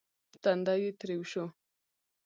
[0.43, 1.45] تندی يې تريو شو.